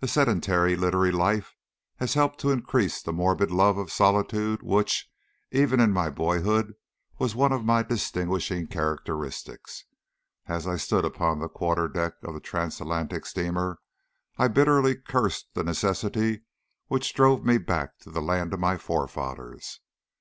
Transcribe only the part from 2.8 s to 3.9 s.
the morbid love of